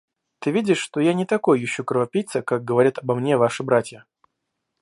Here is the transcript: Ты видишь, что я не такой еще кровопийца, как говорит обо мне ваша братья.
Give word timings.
Ты 0.39 0.49
видишь, 0.49 0.79
что 0.79 0.99
я 0.99 1.13
не 1.13 1.27
такой 1.27 1.59
еще 1.61 1.83
кровопийца, 1.83 2.41
как 2.41 2.63
говорит 2.65 2.97
обо 2.97 3.13
мне 3.13 3.37
ваша 3.37 3.63
братья. 3.63 4.05